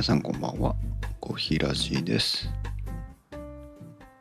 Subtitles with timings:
[0.00, 0.74] 皆さんこんばんは。
[1.20, 2.48] コヒラジです。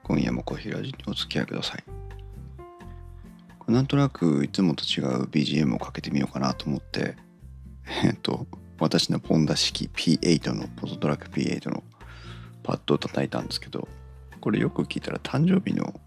[0.03, 3.71] 今夜もコヒラジにお付き合いください。
[3.71, 7.15] なんとなくいつもと違う BGM をかけてみようかなと思って
[8.03, 8.45] えっと
[8.77, 11.81] 私のポンダ式 P8 のポトトラック P8 の
[12.61, 13.87] パッドを叩いたんですけど
[14.41, 15.97] これよく聞いたら誕生日の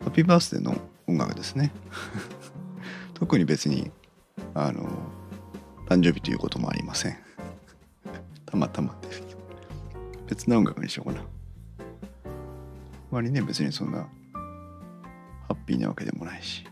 [0.00, 0.76] ハッピーバースデーの
[1.06, 1.70] 音楽ですね。
[3.14, 3.92] 特に別に
[4.52, 4.82] あの
[5.86, 7.27] 誕生日ということもありません。
[8.48, 9.38] たまたまですけど
[10.26, 11.20] 別な音楽にしようかな。
[11.20, 11.24] あ
[13.10, 14.08] まりね別にそんなハ
[15.50, 16.64] ッピーなわけでもないし。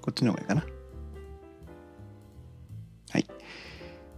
[0.00, 0.64] こっちの方がいいかな。
[3.10, 3.26] はい。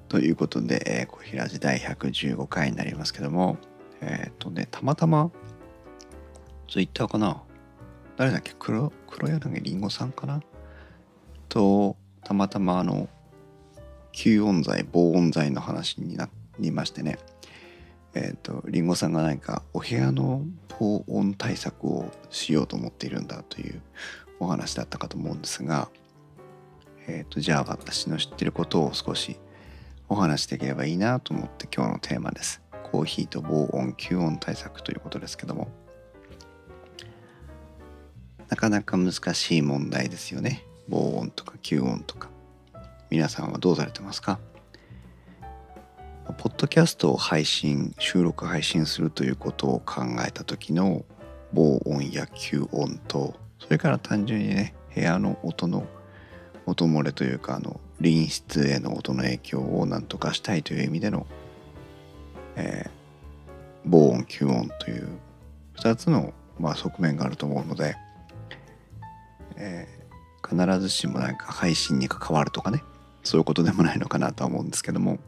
[0.09, 3.57] ということで、えー、小平寺第115回になりますけども
[4.01, 5.31] えっ、とねたまたま
[6.69, 7.43] ツイッターかな。
[8.17, 8.53] 誰だっけ？
[8.59, 10.41] 黒黒柳りんごさんかな。
[11.57, 13.09] とたまたまあの
[14.13, 17.19] 吸音材防音材の話になりましてね。
[18.13, 20.43] えっ、ー、とりんごさんが何かお部屋の
[20.79, 23.81] 防音対策をしようと思っているんだという
[24.39, 25.89] お話だったかと思うんですが
[27.07, 29.39] えっ、ー、とじゃあ私の知ってることを少し
[30.11, 32.61] お話しできればいいなと思って今日のテーマです。
[32.93, 35.69] コーヒーと防音吸音対策ということですけども。
[38.51, 40.66] なかなか難しい問題ですよね。
[40.89, 42.29] 防音とか吸音とか
[43.11, 44.39] 皆さんはどうされてますか？
[46.39, 51.05] ポッドキャストを配信収録配信するということを考えた時の
[51.53, 55.87] 防音や吸音とそれから単純にね部屋の音の
[56.67, 61.27] 音漏れというかあの隣室への音の影響を何とかしたいという意味での、
[62.57, 62.91] えー、
[63.85, 65.09] 防音吸音という
[65.77, 67.97] 2つの、まあ、側面があると思うので、
[69.57, 69.87] え、
[70.49, 72.83] 必ずしもなんか配信に関わるとかね
[73.25, 75.19] そういうことでもないのかなとは思うんですけども。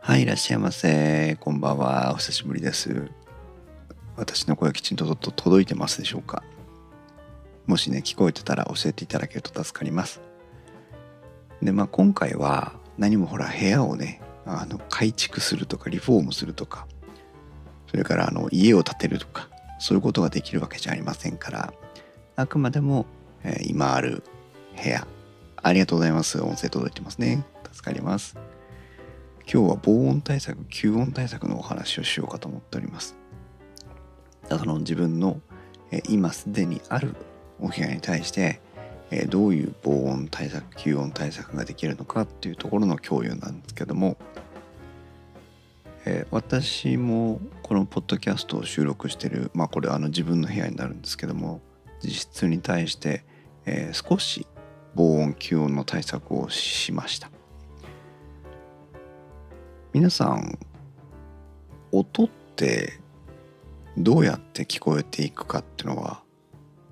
[0.00, 1.36] はいいらっしゃいませ。
[1.38, 2.12] こんばんは。
[2.14, 3.10] お久しぶりです。
[4.16, 6.42] 私の声はきちんと届いてますでしょうか。
[7.66, 10.20] もしね聞こえてたら教えていただけると助かります。
[11.62, 16.86] でまあ今回は何もほら部屋をねあの改築するとかリフォームするとか
[17.88, 19.48] それからあの家を建てるとか
[19.78, 21.72] そういうことができるわけじゃありませんから。
[22.34, 23.06] あくまでも、
[23.44, 24.22] えー、今ある
[24.82, 25.06] 部屋。
[25.56, 26.40] ありがとうございます。
[26.40, 27.44] 音声届いてますね。
[27.72, 28.36] 助かります。
[29.52, 33.16] 今日は防音対策吸音対策のお話をしようかと思っております。
[34.48, 35.40] その自分の、
[35.90, 37.14] えー、今すでにある
[37.60, 38.60] お部屋に対して、
[39.10, 44.16] えー、どういう防音対策吸音対策ができるのかっていうところの共有なんですけども、
[46.04, 51.60] えー、私もこのポッドキャストを収録してるまあこれあの自分の部屋になるんですけども
[52.02, 53.24] 実質に対して、
[53.64, 54.46] えー、少し
[54.94, 57.30] 防音吸音の対策をしました。
[59.92, 60.58] 皆さん
[61.90, 62.98] 音って
[63.96, 66.22] どうやって聞こえていくかっていうのは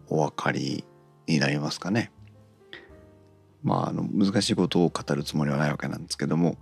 [0.08, 0.84] お分かり
[1.26, 2.12] になりますかね？
[3.62, 6.58] まああの難しいことを語るつもりはないわけなんですけども、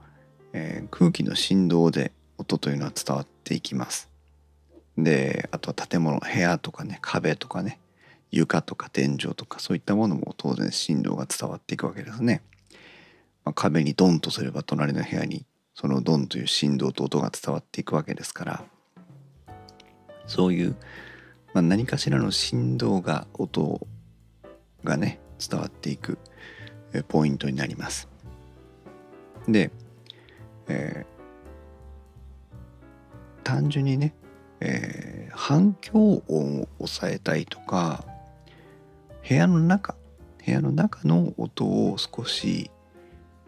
[0.53, 4.09] えー、空気の振動で音というのは伝わっていきます。
[4.97, 7.81] であとは建物部屋とかね壁とかね
[8.31, 12.43] 床とか天井とかそういったものも当然振動が伝わっていくわけですね。
[13.45, 18.65] まあ、壁にドンとすれば隣の部屋にそのドンという振動と音が伝わっていくわけですから
[20.27, 20.77] そういう、
[21.55, 23.81] まあ、何かしらの振動が音
[24.85, 26.19] がね伝わっていく
[27.09, 28.09] ポイントになります。
[29.47, 29.71] で、
[30.69, 34.15] えー、単純にね、
[34.61, 38.05] えー、反響音を抑えたいとか
[39.29, 39.95] 部屋の中
[40.45, 42.71] 部屋の中の音を少し、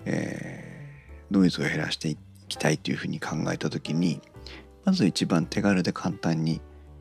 [0.04, 2.18] えー、ノイズを減らしてい
[2.48, 4.20] きたいというふうに考えた時に
[4.84, 6.60] まず一番手軽で簡単に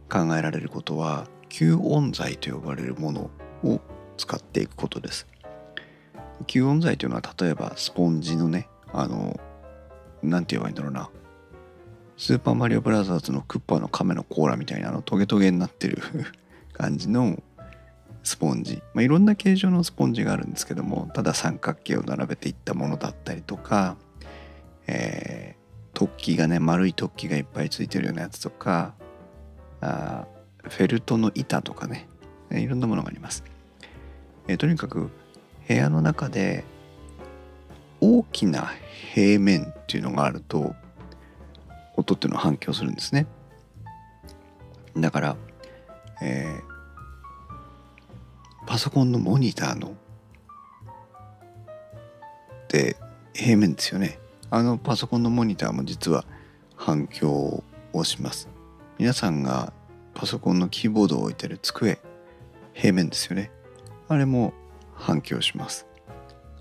[0.10, 3.30] 考えられることは吸音材と呼ばれるもの
[3.64, 3.82] を
[4.16, 5.28] 使っていくことです。
[6.48, 9.40] 吸音材というのは例えばスポンジのねあの
[10.24, 11.10] 何て言えばいいんだろうな
[12.16, 16.02] スーパーマリオブラザーズのクッパの亀の甲羅みたいなあのトゲトゲになってる
[16.72, 17.42] 感じの
[18.24, 23.98] スポンジ、まあ、いろんな形状のスポンジがあるんですけどもただ三角形を並べていったものだったりとか、
[24.88, 28.94] えー、突起がね丸い突起がいっぱいついてるようなやつとか
[29.82, 30.26] あ
[30.64, 32.08] フェルトの板とかね
[32.52, 33.44] いろんなものがあります、
[34.48, 35.10] えー、とにかく
[35.68, 36.66] 部屋の中で
[38.02, 38.70] 大きな
[39.14, 40.76] 平面っていうのがあると
[41.96, 43.28] 音っていうのは反響するんですね。
[44.98, 45.36] だから、
[46.22, 46.79] えー、
[48.70, 49.96] パソコンのモニターの
[52.68, 52.96] で
[53.34, 54.20] 平面ですよね。
[54.52, 56.24] あのパソコンのモニターも実は
[56.76, 57.64] 反響
[57.94, 58.48] をします。
[59.00, 59.74] 皆さんが
[60.14, 62.00] パソコンのキーボードを置いてる机
[62.76, 63.50] 平面ですよね。
[64.08, 64.54] あれも
[64.94, 65.88] 反響します。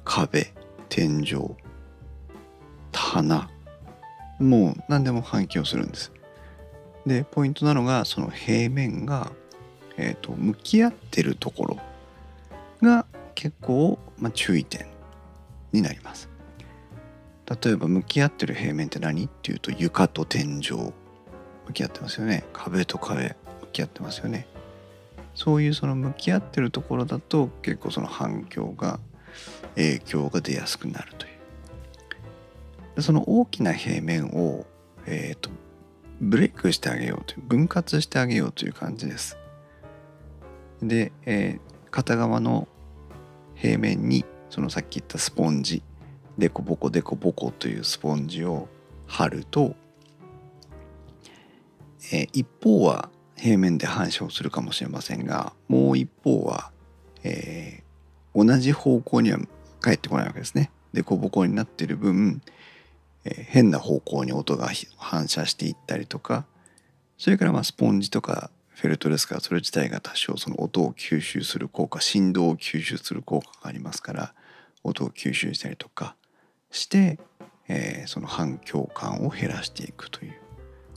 [0.02, 0.54] 壁
[0.88, 1.54] 天井
[2.90, 3.50] 棚。
[4.40, 6.10] もう何でも反響するんです。
[7.04, 9.30] でポイントなのがその平面が、
[9.98, 11.87] えーと、向き合ってるところ。
[12.82, 14.86] が結構、まあ、注意点
[15.72, 16.28] になります。
[17.62, 20.92] 例えば向き合ってる平面って何っていうと床と天井
[21.66, 22.44] 向き合ってますよね。
[22.52, 23.34] 壁と壁向
[23.72, 24.46] き合ってますよね。
[25.34, 28.98] そういうその向き合ってるところだと結構その反響が
[29.76, 31.28] 影響が出やすくなるとい
[32.96, 33.02] う。
[33.02, 34.66] その大きな平面を、
[35.06, 35.50] えーと、
[36.20, 39.38] ブレイクしてあげようという分割してあげようという感じです。
[40.82, 42.68] で、えー、片側の
[43.54, 45.82] 平面にそのさっき言ったスポンジ
[46.38, 48.68] デコボコデコボコというスポンジを
[49.06, 49.74] 貼ると、
[52.12, 56.70] えー、一方は平面で反射をするかもしれませんがもう一方は、
[57.24, 59.38] えー、同じ方向には
[59.80, 60.70] 返ってこないわけですね。
[60.92, 62.40] デコボコになってる分、
[63.24, 66.46] えー、変な方向に音が反射していったりとか
[67.18, 74.34] それからまあスポンジとかフェルトですからそれ自体が多少その音を吸収する効果振動を吸収する効果がありますから
[74.84, 76.14] 音を吸収したりとか
[76.70, 77.18] して、
[77.66, 80.34] えー、その反響感を減らしていくという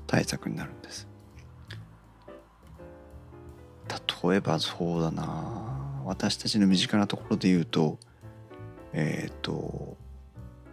[0.05, 1.07] 対策になるんです。
[4.23, 7.97] 例えばそうだな私たちの身近なところで言うと
[8.93, 9.97] えっ、ー、と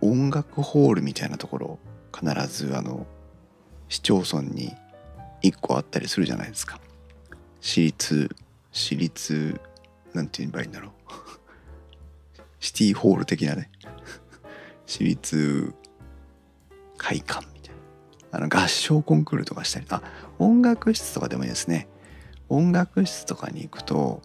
[0.03, 1.79] 音楽ホールみたいなところ
[2.15, 3.07] 必ずあの
[3.89, 4.75] 市町村に
[5.43, 6.79] 1個あったりするじゃないですか。
[7.61, 8.35] 私立
[8.73, 9.61] 私立
[10.15, 10.91] なんて言えばいいんだろう。
[12.61, 13.71] シティホール的なね。
[14.87, 15.75] 私立
[16.97, 17.81] 会館みたいな。
[18.31, 20.03] あの合唱コンクールとかしたりあ
[20.39, 21.89] 音楽室とかでもいいですね。
[22.49, 24.23] 音楽室とかに行くと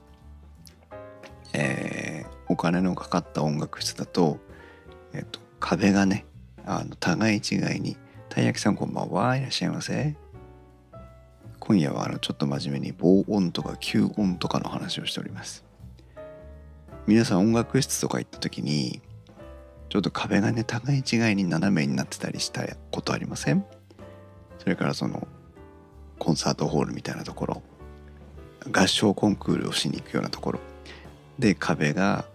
[1.53, 4.39] えー、お金のかかった音楽室だと、
[5.13, 6.25] えっと、壁がね
[6.65, 7.95] あの互い違いに
[8.29, 10.15] 「たい焼きさんこんばんはいらっしゃいませ」
[11.65, 15.63] 今夜はあのちょっと真面目に防音とか吸音とかの話をしております。
[17.07, 19.01] 皆さん音楽室とか行った時に
[19.87, 23.65] ちょっと壁がね互い違いに斜めになってたりしたことありません？
[24.59, 25.25] それからその
[26.19, 27.63] コンサートホールみたいなところ
[28.69, 30.59] 合唱コンクールをしに行くようなところ。
[31.39, 32.25] で壁が、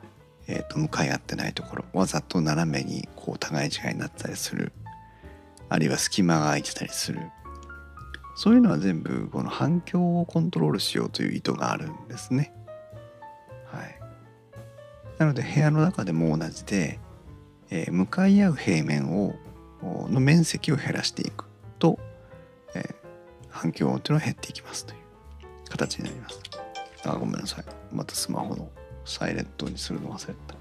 [0.46, 1.84] えーと、向かい合ってないところ。
[1.92, 4.72] わざと斜めにこう互い違いになったりする。
[5.68, 7.20] あるいは隙間が空いてたりする。
[8.38, 12.54] そういうのは全部この反響をコントロールしようという意図があるんですね。
[13.64, 13.98] はい、
[15.18, 17.00] なので部屋の中でも同じで、
[17.68, 19.34] えー、向かい合う平面を
[20.08, 21.46] の面積を減らしていく
[21.80, 21.98] と、
[22.76, 22.94] えー、
[23.48, 24.98] 反響音というのは減っていきますという
[25.68, 26.40] 形になります。
[27.06, 28.70] あごめんなさいまたスマホの
[29.04, 30.54] サイレントにするの忘れた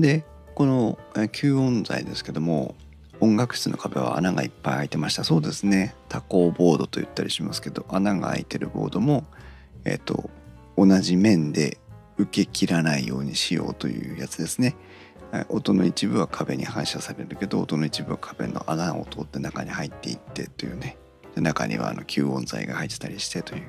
[0.00, 0.24] で
[0.56, 2.74] この吸音材ですけども
[3.20, 5.24] 音楽室の壁は穴がいっぱい開いてました。
[5.24, 5.94] そうですね。
[6.08, 9.24] 多孔ボードと言ったりしますけど穴が開いてるボードも
[9.84, 10.30] えっ、と
[10.76, 11.78] 同じ面で
[12.18, 14.76] 受け切らないようにしようというやつですね。
[15.48, 20.96] 音の一部は壁に反射されるけど音の一部は壁の穴を通って中に入っていってというね。
[21.34, 23.62] で中にはあの吸音材が入ってたりしてという。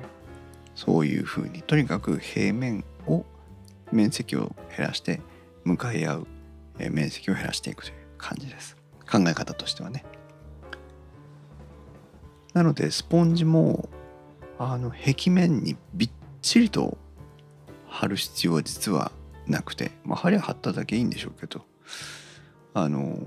[0.74, 3.24] そういうふうにとにかく平面を
[3.90, 5.20] 面積を減らして
[5.64, 6.26] 向かい合う
[6.78, 8.77] 面積を減らしていくという感じです。
[9.10, 10.04] 考え方としてはね
[12.54, 13.88] なのでスポンジも
[14.58, 16.10] あの壁面にびっ
[16.42, 16.98] ちりと
[17.86, 19.12] 貼る必要は実は
[19.46, 21.64] なくてまあ貼りゃ貼っただけいいんでしょうけど
[22.74, 23.18] あの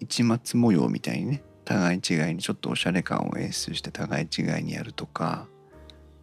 [0.00, 5.46] 市松模様みたいにね互い違いにちょっとおしゃれ感を演出して互い違いにやるとか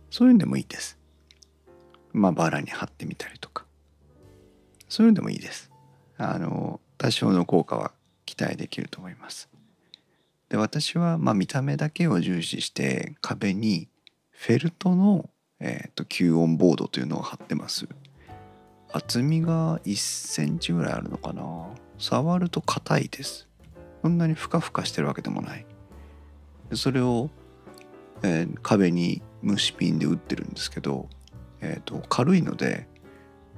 [0.10, 0.98] そういうんでもいいです。
[2.14, 3.66] まあバラに貼ってみたりとか
[4.90, 5.72] そういうのでもいいです。
[6.18, 7.92] あの多少の効果は
[8.28, 9.50] 期待できると思います。
[10.50, 13.90] で私はま見た目だけを重視して壁に
[14.32, 15.30] フェルトの、
[15.60, 17.88] えーと、吸音ボードというのを貼ってます。
[18.92, 21.44] 厚みが1センチぐらいあるのかな
[21.98, 23.48] 触ると硬いです。
[24.04, 25.66] そんなにふかふかしてるわけでもない。
[26.74, 27.30] それを、
[28.24, 31.10] えー、壁に虫ピンで打ってるんですけど、
[31.62, 32.88] えーと、軽いので、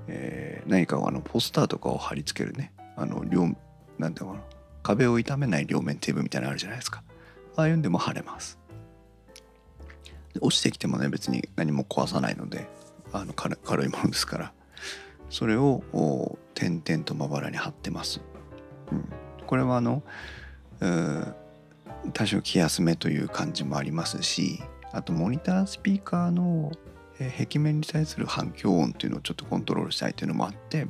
[0.07, 3.55] えー、何かあのポスターとかを貼り付けるねあの両
[3.97, 4.58] なんていうのかな
[4.89, 7.03] 壁を傷めない両面テープみたいなのあるじゃないですか。
[7.55, 8.57] ああいうんでも貼れます。
[10.41, 12.67] 落ちてきてもね別に何も壊さないので
[13.11, 14.53] あの軽軽いものですから。
[15.29, 18.19] それを点々とまばらに貼ってます。
[18.91, 19.07] うん、
[19.45, 20.01] これはあの
[22.13, 24.59] 多少気休めという感じもありますし
[24.91, 26.71] あとモニタースピーカーの
[27.37, 30.87] 壁面に対する反響音っていうのをちょっとコントロールしたいというのもあって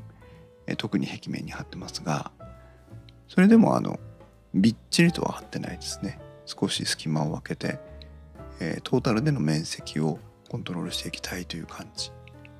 [0.78, 2.32] 特に壁面に貼ってますが
[3.30, 4.00] それでもあの
[4.54, 6.20] びっちりとは貼ってないですね。
[6.46, 7.80] 少し隙間を空けて、
[8.60, 10.18] えー、トータルでの面積を
[10.50, 12.12] コントロールしていきたいという感じ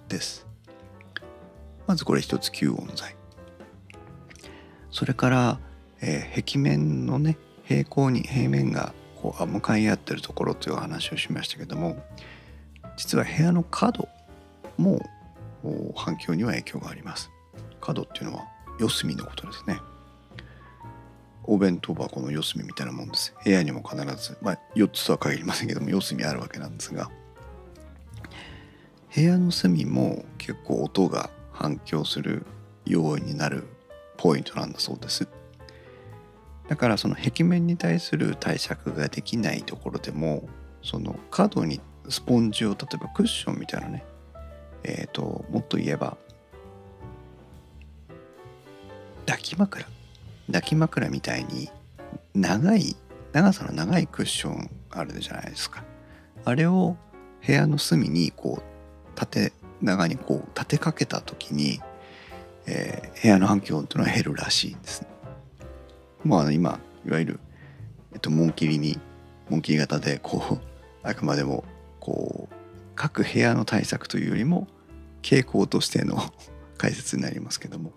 [0.08, 0.48] です。
[1.88, 3.16] まずこれ一つ吸音材。
[4.92, 5.60] それから、
[6.02, 11.98] えー、壁面のね平行に平面がこう向かい合ってるところという話をしましたけども
[12.96, 14.08] 実は部屋の角
[14.78, 15.02] も
[15.96, 17.32] 反響には影響があります。
[17.82, 18.46] 角っていうのは
[18.80, 19.80] 四隅のことですね。
[21.50, 24.38] お弁当箱の四隅みたいなもんです部屋にも必ず。
[24.40, 27.10] まあ4つとは限りませんけども四隅あるわけなんですが。
[29.16, 32.46] 部屋の隅も結構音が反響する
[32.86, 33.64] 要因になる
[34.18, 35.28] ポイントなんだそうです。
[36.68, 40.48] だからその壁面に対する対策ができないところでも
[40.84, 44.06] その角にスポンジを例えばクッションみたいなね
[44.84, 46.16] えっ、ー、ともっと言えば
[49.26, 49.99] 抱き枕。
[50.52, 51.70] 抱き枕みたいに
[52.34, 52.96] 長い
[53.34, 55.84] 長さの長いクッションあるじゃないですか。
[56.46, 56.98] あれを
[57.46, 58.64] 部屋の隅にこう
[59.16, 61.80] 縦長にこう立てかけた時に、
[62.66, 65.08] えー、部屋の反響音っていうのは減るらしいんですね。
[66.24, 67.40] まあ今いわゆる、
[68.14, 69.00] えっと、紋切りに
[69.50, 70.62] 紋切り型でこう
[71.04, 71.64] あくまでも
[72.00, 72.56] こう
[72.96, 74.68] 各部屋の対策というよりも
[75.22, 76.18] 傾向としての
[76.78, 77.92] 解説になりますけども。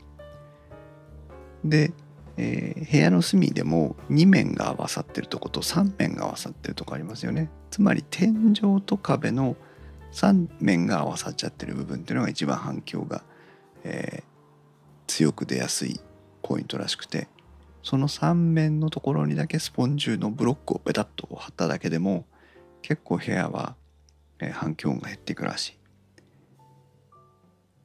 [1.65, 1.93] で、
[2.37, 7.51] えー、部屋の隅でも2面が合わさってるとこと3面が合わさってるとこありますよね。
[7.71, 9.57] つまり天井と壁の
[10.13, 13.23] 3面が合わさっちゃってる部分っていうのが一番反響が、
[13.85, 14.25] えー、
[15.07, 16.01] 強く出やすい
[16.43, 17.29] ポイントらしくて
[17.83, 22.27] その3面のところにだけスポンジのブロックをベタッと貼っただけでも
[22.83, 23.75] 結構部屋は、
[24.39, 25.79] えー、反響音が減っていくらしい。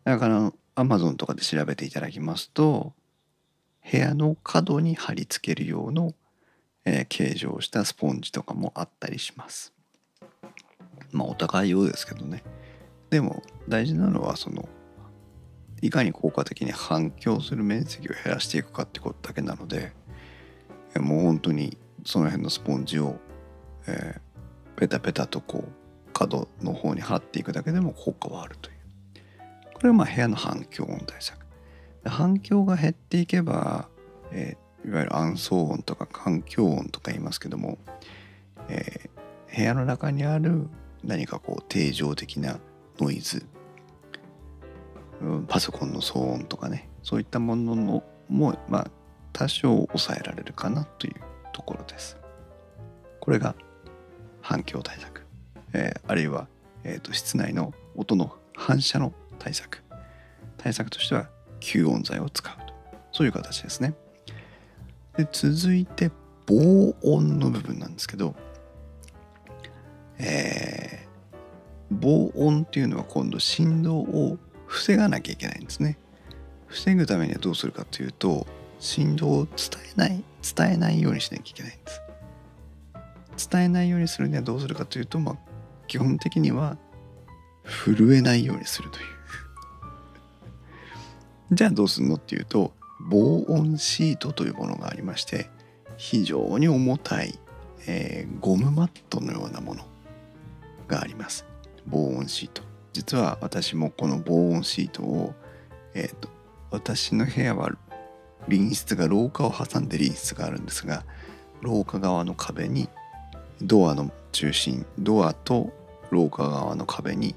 [0.03, 2.93] だからアマゾンとかで調べていただきますと
[3.89, 6.13] 部屋の角に貼り付ける用の、
[6.85, 9.73] えー、形状したスポンジとかもあったりします。
[11.11, 12.43] まあお高いようですけどね。
[13.09, 14.67] でも大事なのはその
[15.81, 19.93] いかに効果的に反響する面積を減らしていくかってことだけなので
[20.95, 23.17] もう本当にその辺のスポンジを、
[23.87, 28.77] えー、ペタペタとこう角の方に貼っていくだけでも効果はあるという
[29.73, 31.46] これはまあ部屋の反響音対策
[32.09, 33.89] 反響が減っていけば、
[34.31, 37.77] えー、いわゆる暗騒音とか環境音とか言いますけども、
[38.69, 40.67] えー、部屋の中にある
[41.03, 42.59] 何かこう定常的な
[42.99, 43.45] ノイズ
[45.47, 48.91] パソコンの騒音とかねそういったもののもまあ
[49.33, 51.15] 多少抑えられるかなという
[51.53, 52.17] ところです。
[53.19, 53.55] これが
[54.41, 55.25] 反響対策、
[55.73, 56.47] えー、あるいは、
[56.83, 59.83] えーと室内の音の反射の対策
[60.57, 62.73] 対策としては吸音材を使うと。
[63.11, 63.93] そういう形ですね。
[65.17, 66.11] で続いて
[66.45, 68.35] 防音の部分なんですけど
[70.19, 71.07] えー、
[71.91, 75.97] 防音っていうのは今度振動を防がなきゃいけないんですね。
[76.67, 78.45] 防ぐためにはどうするかというと
[78.79, 79.55] 振動を伝
[79.95, 80.23] えない
[80.55, 81.91] 伝えないようにしなきゃいけないんで
[83.35, 83.49] す。
[83.49, 85.37] 伝えないようにするにはどうするかというと、まあ、
[85.87, 86.77] 基本的には
[87.63, 89.16] 震えないようにするという。
[91.51, 95.49] じゃあどうするのっていうと防音シートというものがありまして
[95.97, 97.37] 非常に重たい、
[97.87, 99.83] えー、ゴムマットのようなもの
[100.87, 101.45] があります。
[101.85, 102.61] 防音シート。
[102.93, 105.33] 実は私もこの防音シートを、
[105.93, 106.29] えーと、
[106.71, 107.69] 私の部屋は
[108.45, 111.03] 隣室が廊下を挟んで隣室があるんですが
[111.61, 112.89] 廊下側の壁に
[113.61, 115.71] ドアの中心ドアと
[116.11, 117.35] 廊下側の壁に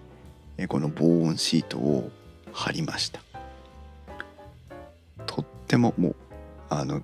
[0.68, 2.10] この防音シートを
[2.52, 3.29] 貼りました。
[5.70, 6.16] ってももう
[6.68, 7.00] あの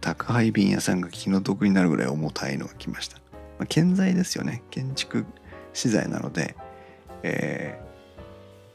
[0.00, 3.18] 宅配便屋さんが気の毒になるぐらい重たいのが来ました、
[3.58, 4.62] まあ、建材ですよね。
[4.70, 5.26] 建築
[5.74, 6.56] 資材なので、
[7.22, 7.78] え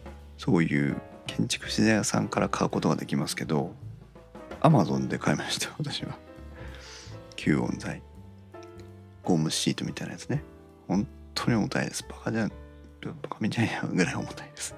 [0.05, 3.74] ー、そういう建築資材屋さんから買うことができますけど
[4.60, 6.15] アマゾンで買いました私は。
[7.38, 8.03] 吸音材。
[9.24, 10.43] ゴムシートみたいなやつね。
[10.88, 12.05] 本当に重たいです。
[12.08, 12.50] バカじゃん。
[12.50, 14.75] バカみたいなぐらい重たいです。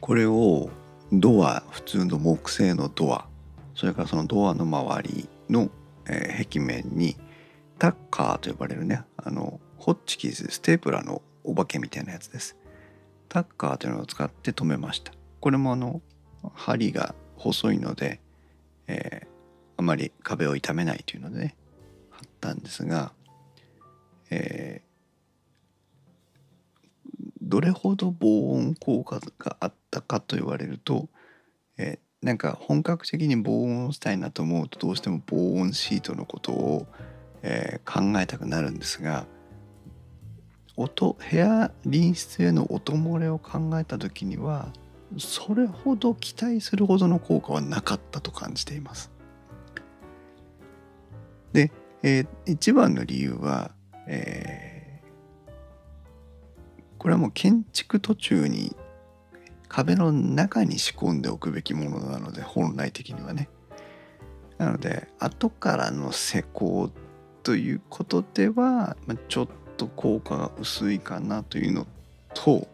[0.00, 0.70] これを
[1.12, 3.26] ドア普通の木製のドア
[3.74, 5.70] それからそのドアの周りの、
[6.06, 7.16] えー、壁面に、
[7.78, 12.56] タッカーと呼ばれるねあのホッチキスステープラーのお化けみたいなやつです。
[13.28, 15.12] タッカーというのを使って留めました。
[15.40, 16.02] これもあの
[16.52, 18.20] 針が細いので、
[18.86, 19.26] えー、
[19.78, 21.56] あまり壁を傷めないというのでね
[22.10, 23.12] 貼ったんですが、
[24.30, 24.90] えー、
[27.40, 31.08] どれほど防音効果があったったかと言われると、
[31.76, 36.86] えー、なんか本格的に防音したいなと思うとどうしても防音シートのことを、
[37.42, 39.26] えー、考えたくなるんですが
[40.76, 44.72] 音部屋隣室への音漏れを考えた時には
[45.18, 49.10] それほど期待するほどの効果はなかったと感じています。
[51.52, 51.72] で、
[52.04, 53.72] えー、一番の理由は、
[54.06, 55.50] えー、
[56.96, 58.76] これはもう建築途中に
[59.70, 63.48] 壁の中に仕込んでおくべきものなので本来的にはね。
[64.58, 66.90] なので後からの施工
[67.44, 69.48] ということでは、ま、ちょっ
[69.78, 71.86] と効果が薄いかなというの
[72.34, 72.68] と、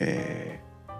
[0.00, 0.92] えー、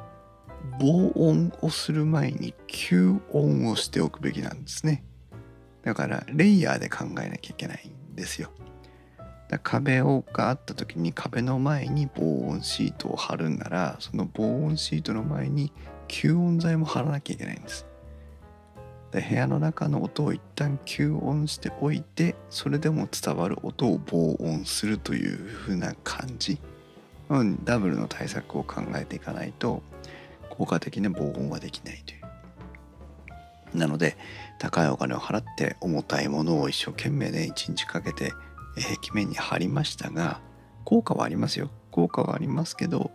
[0.78, 5.04] 防音をする前に吸音をしておくべきなんですね。
[5.82, 8.50] だからレイヤーで考えなきゃいけないんですよ。
[9.48, 15.72] だ壁をがあった時に壁の前に防音シートを貼るんならその防音シートの前に
[16.08, 17.86] 吸音材も貼らなきゃいけないんです。
[19.12, 26.58] で部屋の中の音を一旦吸音しておいてそれでも伝わる音を防音するという風な感じ、
[27.28, 29.82] うん、ダブルの対策を考えていかないと
[30.50, 32.16] 効果的な防音はできないとい
[33.74, 33.78] う。
[33.78, 34.16] なので
[34.58, 38.32] 高いお金を払って重たいものを一生懸命ね一日かけて
[38.80, 40.40] 壁面に貼りましたが
[40.84, 41.70] 効果はありますよ。
[41.90, 43.12] 効果はありますけど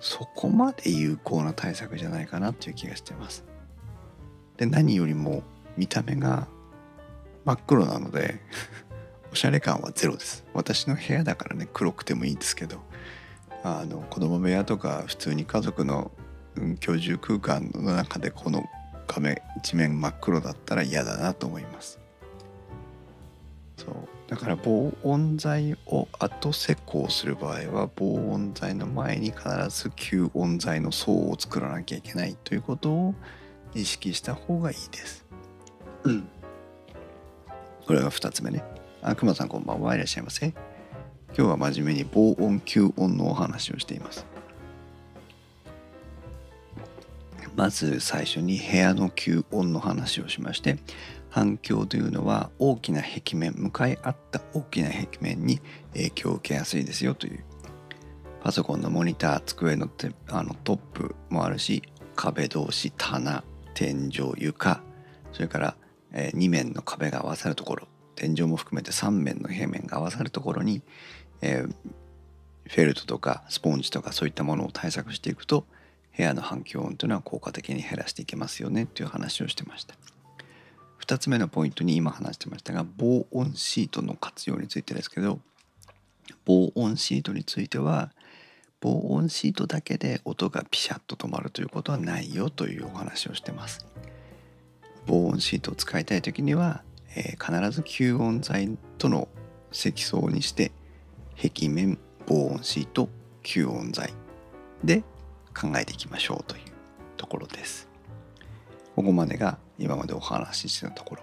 [0.00, 3.44] そこまで有効な対策じゃないかなっていう気がしてます。
[4.56, 5.42] で何よりも
[5.76, 6.48] 見た目が
[7.44, 8.40] 真っ黒なので
[9.32, 10.44] おしゃれ感はゼロです。
[10.54, 12.80] 私の部屋だからね黒くてもいいんですけど
[13.62, 16.10] あの子供部屋とか普通に家族の
[16.80, 18.64] 居住空間の中でこの
[19.06, 21.98] 壁一面真っ黒だったら嫌だなと思います。
[23.76, 24.15] そう。
[24.28, 33.14] だから防音材を後施工する場合は防音材の前に必ず吸音材の層を作らなきゃいけないということを
[33.74, 35.24] 意識した方がいいです。
[36.02, 36.28] うん。
[37.86, 38.64] これが2つ目ね。
[39.00, 40.46] あ、くまさんこんばんはいらっしゃいませ。
[40.48, 40.54] 今
[41.34, 44.26] 日は真面目に防音吸音のお話をしています。
[47.56, 50.76] まず最初に部屋の吸音の話をしまして
[51.36, 55.60] 反響というのは大きな壁面向かい合った大きな壁面に
[55.92, 57.44] 影響を受けやすいですよという。
[58.42, 61.82] パソコンのモニター机のてあのトップもあるし
[62.14, 63.44] 壁同士棚
[63.74, 64.80] 天井床
[65.34, 65.76] それから、
[66.10, 70.80] え、2面の壁が合わさるところ天井も含めて3面の平面が合わさるところに、
[71.42, 71.74] えー、
[72.66, 75.66] フェルトとかスポンジとかそういったものを対策していくと
[76.16, 79.96] 部屋の反響音というのは効果的に減らしていけますよねっていう話をしてました。
[81.06, 85.38] 2つ目のポイントに今話してましたが防音シートの活用についてですけど
[86.44, 88.10] 防音シートについては
[88.80, 93.86] 防音シートだけで音がピシャッと止まるということはないよというお話をしてます
[95.06, 96.82] 防音シートを使いたい時には、
[97.14, 99.28] えー、必ず吸音材との
[99.70, 100.72] 積層にして
[101.40, 103.08] 壁面防音シート
[103.44, 104.12] 吸音材
[104.82, 105.04] で
[105.54, 106.62] 考えていきましょうという
[107.16, 107.88] ところです。
[108.94, 111.22] ここまでが今までお話ししたところ。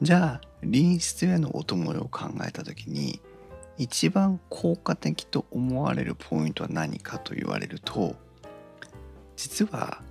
[0.00, 3.20] じゃあ隣室への音漏れを考えた時に
[3.78, 8.16] 一番効果的と思われるポイントは何かと言われると
[9.36, 10.02] 実は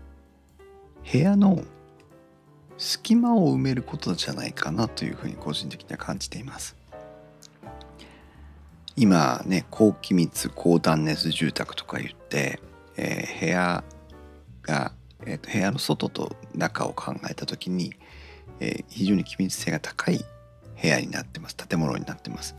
[1.11, 1.63] 部屋の
[2.77, 6.75] 隙間を埋めることじゃないかなというふうに個人的には感じています。
[8.95, 12.61] 今ね高気密高断熱住宅とか言って
[12.97, 13.83] えー、部屋
[14.61, 14.93] が、
[15.25, 17.93] えーと、部屋の外と中を考えた時に、
[18.59, 20.23] えー、非常に機密性が高い
[20.81, 21.55] 部屋になってます。
[21.55, 22.55] 建物になってます。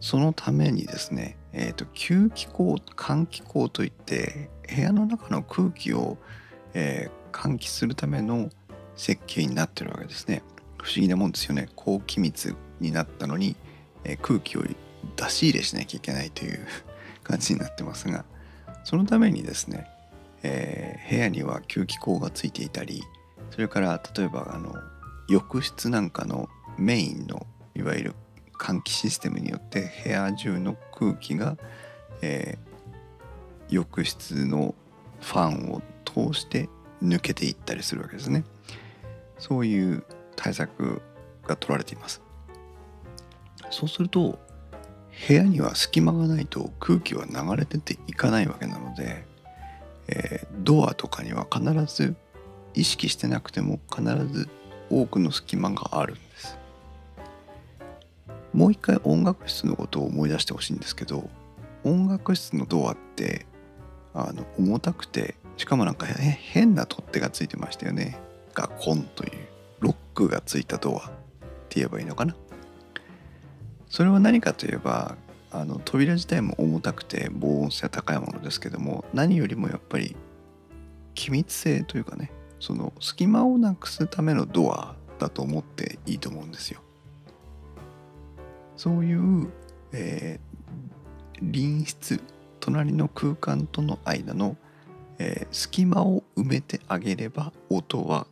[0.00, 6.18] そのためにですね、えーと、吸気口換気口といって部屋の中の空気を、
[6.74, 8.50] えー、換気するための
[8.96, 10.42] 設計になってるわけですね。
[10.78, 11.68] 不思議なもんですよね。
[11.74, 13.56] 高気密になったのに、
[14.04, 14.62] えー、空気を
[15.16, 16.66] 出し入れしなきゃいけないという
[17.22, 18.24] 感じになってますが
[18.84, 19.86] そのためにですね、
[20.42, 23.02] えー、部屋には吸気口がついていたり
[23.50, 24.74] それから例えばあの
[25.28, 26.48] 浴室なんかの
[26.78, 28.14] メインのいわゆる
[28.58, 31.56] 換気システムによって部屋中の空気が、
[32.22, 34.74] えー、浴室の
[35.20, 36.68] ファンを通して
[37.02, 38.44] 抜けていったりするわけですね。
[39.38, 41.00] そういう対策
[41.46, 42.20] が取られています。
[43.70, 44.38] そうすると
[45.28, 49.24] 部屋には隙間がないと空気は流れ出ていかないわけなので、
[50.08, 51.62] えー、ドアとかには必
[51.94, 52.16] ず
[52.74, 54.48] 意識してなくても必ず
[54.90, 56.58] 多くの隙間があるんです。
[58.52, 61.28] もう一回音楽室のことを思い出してほしいんですけど
[61.84, 63.46] 音楽室のドアって
[64.14, 68.18] あの重たくてしかもなんか変な取っ手がついてましたよね。
[68.54, 69.30] ガコンという
[69.80, 71.10] ロックがついたドアっ
[71.68, 72.34] て言えばいいのかな。
[73.88, 75.16] それは何かといえば
[75.50, 80.14] あの扉自体も重たくて防音性は高いものですけども何よりもやっぱり
[81.14, 82.30] 機密性というかね
[82.60, 86.80] その隙間をなくすためのドアだと思っていいと思うんですよ。
[88.76, 89.48] そういう、
[89.92, 92.20] えー、隣室
[92.60, 94.56] 隣の空間との間の、
[95.18, 98.26] えー、隙間を埋めてあげれば音は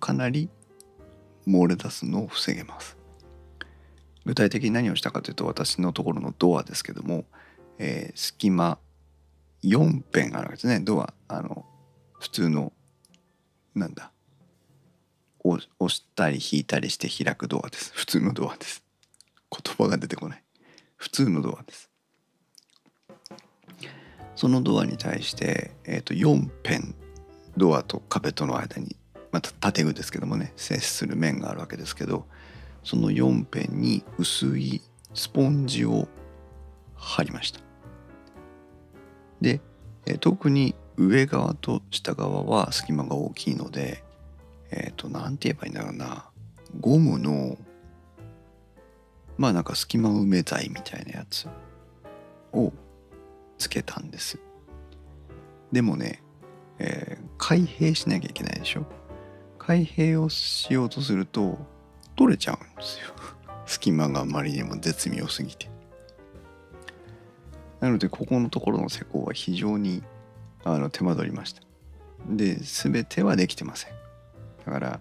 [0.00, 0.48] かなり
[1.46, 2.96] 漏れ出すのを防げます。
[4.24, 7.24] 具体的に何をしたかというと私のところのドアですけども、
[7.78, 8.78] えー、隙間
[9.64, 10.80] 4辺あるわけですね。
[10.80, 11.64] ドアあの
[12.18, 12.72] 普通の
[13.74, 14.12] なんだ
[15.44, 17.92] 押したり引いたりして開くドアです。
[17.94, 18.84] 普通のドアです。
[19.50, 20.42] 言葉が出てこない。
[20.96, 21.90] 普通のドアです。
[24.36, 26.94] そのドアに対して、えー、と4辺
[27.56, 28.96] ドアと壁との間に
[29.30, 32.26] また建具ですけどもね接する面があるわけですけど
[32.84, 34.82] その4辺に薄い
[35.14, 36.08] スポンジを
[36.94, 37.60] 貼りました。
[39.40, 39.60] で、
[40.20, 44.04] 特に上側と下側は隙間が大きいので
[44.72, 46.24] えっ、ー、と何て言えばいいんだろうな。
[46.80, 47.56] ゴムの
[49.36, 51.46] まあなんか隙間埋め剤みたいなやつ
[52.52, 52.72] を
[53.58, 54.38] つけたんです。
[55.70, 56.22] でもね、
[56.78, 58.86] えー、開閉しなきゃいけないでしょ。
[59.58, 61.58] 開閉をしようとすると
[62.16, 63.12] 取れちゃうんですよ。
[63.66, 65.70] 隙間があまりにも絶妙すぎて。
[67.80, 70.02] なのでここのところの施工は非常に
[70.64, 71.62] あの手間取りました。
[72.28, 73.92] で全てはできてません。
[74.64, 75.00] だから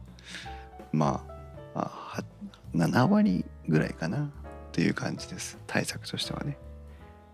[0.91, 1.23] ま
[1.75, 2.23] あ
[2.73, 4.31] 7割ぐらいかな。
[4.71, 5.57] という感じです。
[5.67, 6.57] 対策としてはね。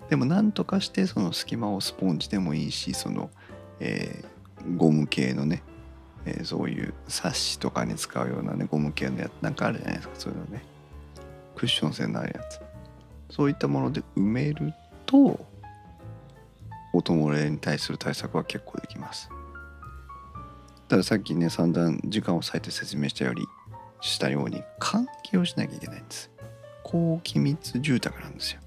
[0.09, 3.29] でも何とかしてその隙間をスポンジでもいいしその、
[3.79, 5.63] えー、ゴム系のね、
[6.27, 10.63] えー、そういうサッシとかに使うようなねゴム系のやつなんかあるじゃないですかそういうのね。
[11.55, 12.59] クッション性のあるやつ。
[13.29, 14.73] そういったもので埋める
[15.05, 15.39] と
[16.93, 19.29] 音漏れに対する対策は結構できます。
[20.87, 23.45] たださっきね散々時間を割いて説明したより
[24.01, 26.29] したように換気をしなきゃいけないんです。
[26.83, 28.61] 高機密住宅なんですよ。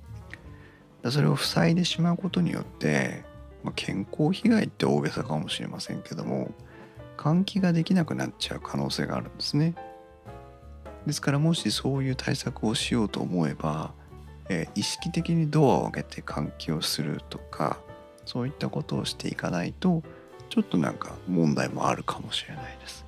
[1.10, 3.24] それを塞いでしまうことによって、
[3.64, 6.52] まあ、健康被害って大げさかもしれませんけども
[7.20, 9.74] 換気ができなくなっちゃう可能性があるんですね
[11.06, 13.92] ですからもしそういう対策をしようと思えば、
[14.48, 17.78] えー、意識的にドアを開けて換気をするとか
[18.24, 20.02] そういったことをしていかないと
[20.48, 23.04] ちょっとなんか問題もあるかもしれないです。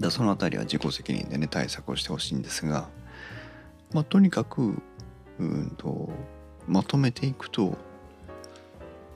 [0.00, 2.88] だその辺りは自己責任でね対策をしてほしいんですが、
[3.92, 4.82] まあ、とにかく
[5.38, 6.10] うんと
[6.66, 7.76] まとめていくと、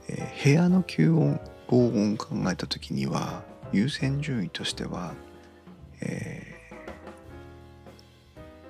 [0.07, 5.13] えー、部屋の吸音防音を考えた時には優先順位としては、
[6.01, 6.55] え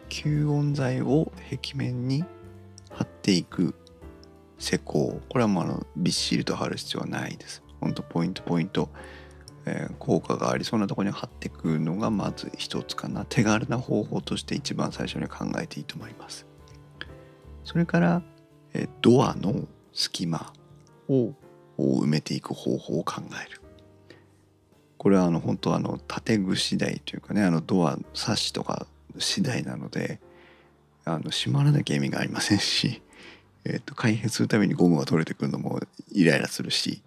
[0.10, 2.24] ー、吸音材を壁面に
[2.90, 3.76] 貼っていく
[4.58, 5.20] 施工。
[5.30, 7.62] これはもうあのびっしりと貼る必要はないです。
[7.82, 8.90] ほんとポイントポイント、
[9.66, 13.26] えー、効果がありそうなところに貼っていくのがまず一つかな。
[13.26, 16.48] 手軽な方法として一番最初に考えていいと思います。
[17.64, 18.22] それから、
[18.74, 20.54] えー、ドアの隙間
[21.10, 21.34] を
[21.78, 23.62] 埋めていく方法を考える。
[24.98, 30.20] これはあの本当あの建具次第というかねあのドアサッシとか次第なので
[31.04, 33.02] あの閉まらなきゃ意味がありませんし
[33.68, 35.80] えーと、開閉するためにゴムが取れてくるのも
[36.12, 37.02] イライラするし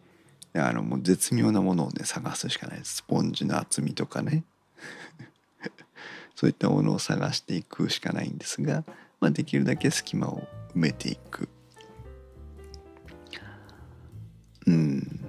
[0.55, 4.45] あのもう絶妙なものをね探すしかないスポンジの厚みとかね。
[6.35, 8.85] そういったものを探していくしかないんですが、
[9.21, 11.49] まあ、できるだけ隙間を埋めていく。
[14.67, 15.28] うん。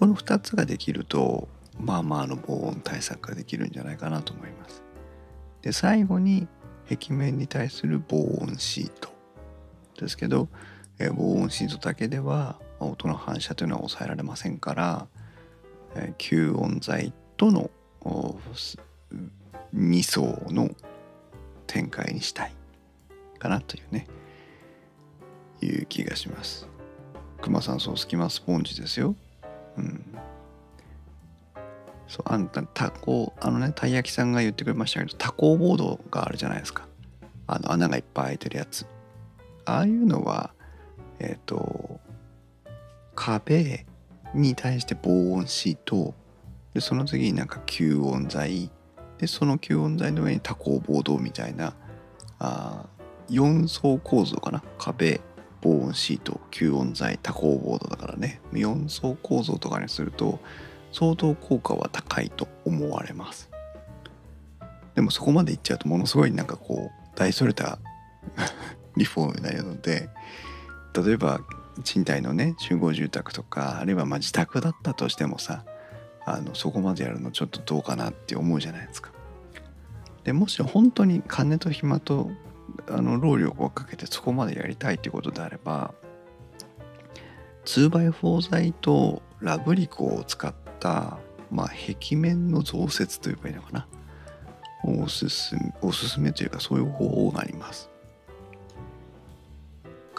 [0.00, 4.82] この2つができるとまあまあの防音対策ができるんじゃないかなと思います
[5.62, 6.48] で最後に
[6.88, 9.10] 壁面に対する防音シート
[10.00, 10.48] ですけど、
[10.98, 15.06] え、防音シートだけでは音の反射というのは抑えられませんから、
[15.94, 17.70] え、吸音材との
[19.74, 20.70] 2層の
[21.66, 22.54] 展開にしたい
[23.38, 24.06] かなというね
[25.60, 26.66] いう気がします。
[27.42, 29.14] 熊さんそう隙間スポンジですよ。
[29.80, 30.04] うん。
[32.06, 36.88] そうあんたタコあのねたい焼きさんが言ってくれましたけどタコボードがあるじゃないですか。
[37.46, 38.86] あの穴がいっぱい開いてるやつ
[39.64, 40.52] ああいうのは
[41.18, 42.00] えっ、と
[43.14, 43.86] 壁
[44.34, 46.14] に対して防音シート
[46.74, 48.70] でその次になんか吸音材
[49.18, 51.74] でその吸音材の上に多孔ボードみたいな
[52.38, 52.86] あ
[53.28, 55.20] 4層構造かな壁
[55.62, 60.40] 防音シート吸音材多孔ボードだからね4層構造とかにすると
[60.92, 63.50] 相当効果は高いと思われます
[64.94, 67.78] でもそこまでいっちゃうとものすごいなんかこう大それた
[68.96, 70.08] リフォームになるので
[70.94, 71.40] 例えば
[71.84, 75.64] 賃貸のね集合住宅とかあるいはまあ自宅だったとしてもさ
[76.26, 79.10] あのそこまでやるのちょっとどうかなって思うじゃないですか。
[80.24, 82.30] でもし本当に金と暇と
[82.88, 85.94] あの労力をかけてそこまでやりたいっていうことであれば
[87.64, 91.18] 2x4 材とラブリコを使った、
[91.50, 93.86] まあ、壁面の増設といえばいいのかな
[94.84, 97.90] おすすめおすすめというかそういう方法があります。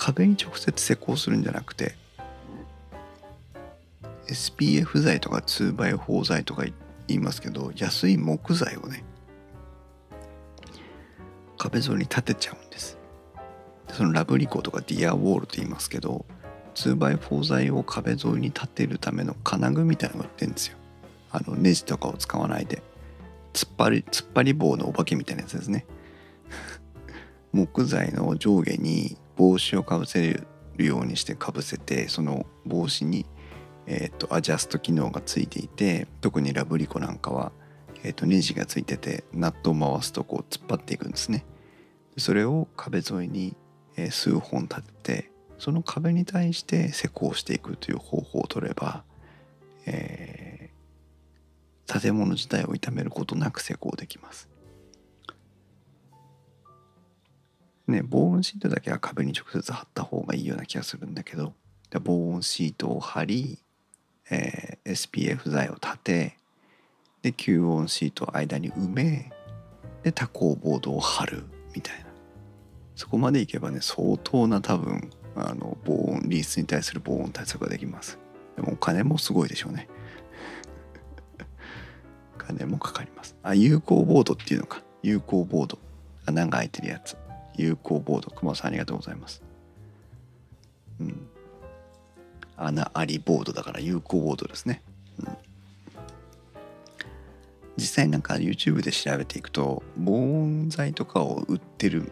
[0.02, 1.94] 壁に直接施工するんじゃなくて
[4.28, 6.64] SPF 材とか 2x4 材とか
[7.08, 9.04] 言いますけど安い木材をね
[11.62, 12.98] 壁沿いに立てちゃうんです。
[13.90, 16.26] そのラブリコとかディアウォールと言いますけど
[16.76, 20.78] 2x4 材を壁沿いに立てるための金具みたいなのが売ってるんですよ。
[21.30, 22.82] あのネジとかを使わないで。
[23.54, 25.86] 突っ張り突っ張り棒のお化けみたいなやつですね。
[27.52, 30.42] 木材の上下に帽子をかぶせ
[30.78, 33.26] るようにしてかぶせてその帽子に
[33.88, 37.52] えーと、アジャスト機能がついていて特にラブリコなんかは、
[38.04, 41.46] えーと、ネジがついててナットを回すとこう突っ張っていくんですね。
[42.18, 43.56] それを壁沿いに、
[43.96, 49.04] えー、数本立ててその壁に対して施工していくという方法を取れば、
[49.86, 54.50] えー、建物自体を傷めることなく施工できます。
[57.88, 61.54] ね、防音シートだけは壁に直接貼った方がいいような気がするんだけど
[62.04, 63.60] 防音シートを貼り
[64.32, 66.38] えー、SPF 材を立て
[67.22, 69.32] で吸音シートを間に埋め
[70.04, 71.44] で多孔ボードを貼る
[71.76, 72.06] みたいな。
[72.96, 78.20] そこまでいけばね相当な多分あの防音リースに対する防音対策ができます。
[78.56, 79.88] でもお金もすごいでしょうね。
[82.38, 83.36] 金もかかります。
[83.44, 84.82] あ有効ボードっていうのか。
[85.04, 85.80] 有効ボード。
[86.26, 87.18] 穴が開いてるやつ。
[87.56, 88.30] 有効ボード。
[88.32, 89.42] 熊さんありがとうございます。
[91.00, 91.28] うん。
[92.62, 94.84] 穴ありボードだから有効ボードですね、
[95.20, 95.38] うん、
[97.78, 102.12] 実際なんか YouTube で調べていくと防音材とかを売ってる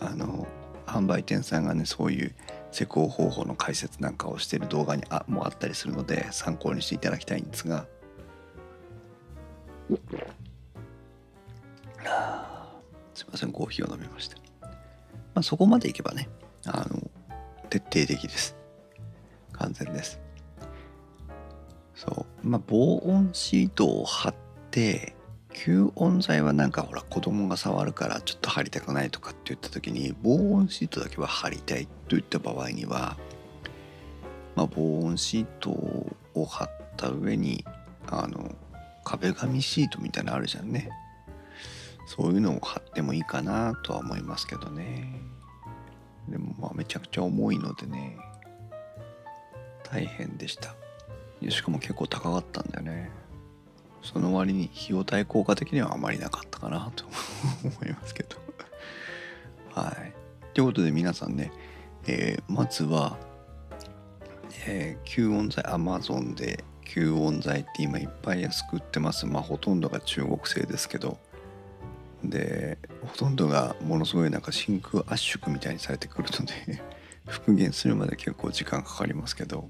[0.00, 0.46] あの
[0.86, 2.34] 販売店さんがねそういう
[2.70, 7.86] 施工方法の解説なんかをしてる動画にあもあったりするので参考にしていただきたいんですが。
[13.14, 14.70] すいませんコーヒーを飲みました、ま
[15.34, 16.28] あ、そこまでいけばね
[16.66, 17.10] あの
[17.70, 18.56] 徹底的です。
[19.52, 20.20] 完全です。
[21.94, 22.48] そう。
[22.48, 24.34] まあ防音シートを貼っ
[24.74, 25.14] て
[25.50, 33.16] 吸音材はなんかほら子供が触るからちょっと貼りたくないとかって言った時に防音シートだけは貼りたいといった場合には、
[34.56, 37.64] まあ、防音シートを貼った上に
[38.08, 38.52] あの
[39.04, 40.90] 壁紙シートみたいなのあるじゃんね。
[42.06, 45.20] そういうのを貼ってもいいかなとは思いますけどね。
[46.28, 48.16] でもまあめちゃくちゃ重いのでね
[49.84, 50.74] 大変でした。
[51.48, 53.23] しかも結構高かったんだよね。
[54.04, 57.04] その割に費用対効果的にはあまりなかったかなと
[57.64, 58.36] 思いますけど。
[59.72, 60.14] はい。
[60.52, 61.50] ということで皆さんね、
[62.06, 63.18] えー、まずは、
[64.66, 69.26] えー、吸音材 Amazon で吸音材って今いっぱい安く売ってます。
[69.26, 71.18] まあほとんどが中国製ですけど。
[72.22, 76.82] でほとんどがものすごいなんか真空圧縮みたいにされてくるので
[77.28, 79.68] 復元するまで結構時間かかりますけど、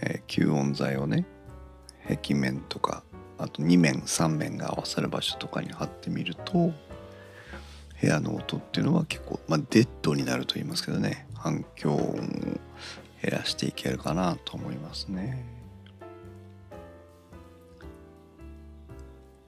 [0.00, 1.26] えー、吸音材をね
[2.08, 3.02] 壁面とか
[3.38, 6.72] あと2面3面が合わさる場所とかに貼ってみると
[8.00, 12.14] 部屋の音っていうのは結構、まあ、デッドになると言いますけどね反響音を
[13.22, 15.44] 減らしていけるかなと思いますね。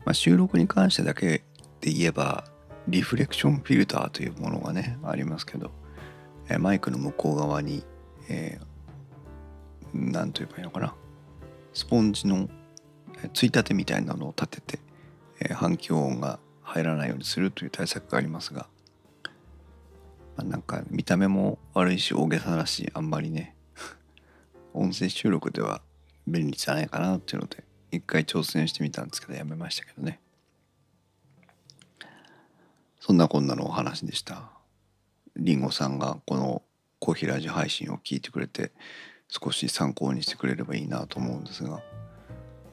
[0.04, 1.42] まあ、収録に関してだけ
[1.80, 2.44] で言えば
[2.86, 5.72] リフレクションフィルターというものがねありますけど
[6.60, 7.84] マイクの向こう側に、
[8.28, 10.94] えー、と言えばいいのかな
[11.76, 12.48] スポンジの
[13.34, 14.78] ついたてみたいなのを立てて、
[15.40, 18.66] えー、反響音が入らないようにするという対策がありますが、
[19.24, 19.30] ま
[20.38, 23.54] あ、なんか見た目も悪いし大げさだしあんまりね
[24.72, 25.82] 音声収録では
[26.26, 30.18] 便利じゃないかなっていうので一回挑戦してみたんですけどやめましたけどね。
[33.00, 34.50] そんなこんなのお話でした。
[35.36, 36.62] りんごさんがこの
[37.00, 38.72] コーヒーラジオ配信を聞いてくれて
[39.28, 41.82] 少し参考にしてくれればいいなと思うんですが。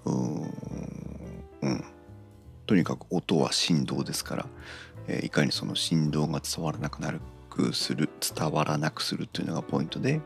[0.06, 1.44] うーん。
[1.62, 1.84] うん。
[2.66, 4.46] とにかく音は振動ですから、
[5.08, 10.22] えーいかにその振動が伝わらなくなるくする伝わらなくするというのがポイントで、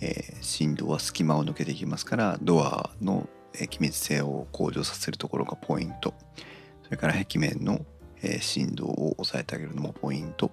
[0.00, 3.28] えー振動は隙間を抜けていきますからドアの
[3.68, 6.14] 気密性を向上させるところがポイント。
[6.84, 7.84] それから壁面の、
[8.22, 10.50] え振動を抑えてあげるのもポイント。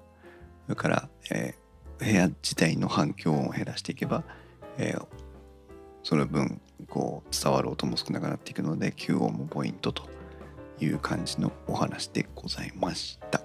[0.65, 1.67] それから、えー
[2.00, 4.23] 部屋自体の反響音を減らしていけば、
[4.78, 5.06] えー
[6.04, 10.08] その分こう伝わる音も少なくなっていくので吸音もポイントと
[10.80, 13.40] いう感じのお話でございました。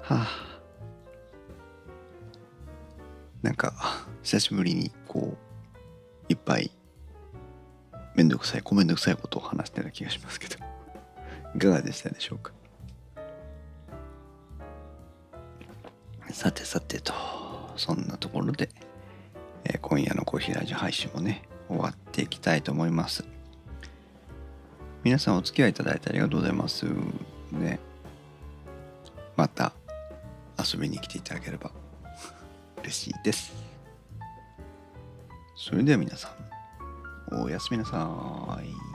[0.00, 0.28] はあ。
[3.42, 5.36] なんか久しぶりにこ
[6.30, 6.70] ういっぱい
[8.14, 10.56] めんどくさいごめんどくさいことを話してた気がしますけど。
[11.54, 12.52] いかがでしたでしょうか？
[16.34, 17.14] さてさてと
[17.76, 18.68] そんなところで、
[19.64, 23.24] えー今夜のコーヒーラジオ配信もね終わっていきたいと思います。
[25.04, 26.86] 皆さんお付き合いいただいてありがとうございます。
[27.52, 27.78] ね。
[29.36, 29.74] また
[30.58, 31.70] 遊びに来ていただければ。
[32.82, 33.52] 嬉しいです。
[35.54, 36.34] それでは皆さ
[37.30, 38.93] んおやすみなさい。